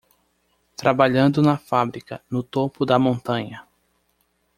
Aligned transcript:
Trabalhando 0.75 1.43
na 1.43 1.59
fábrica 1.59 2.23
no 2.27 2.41
topo 2.41 2.87
da 2.87 2.97
montanha 2.97 3.67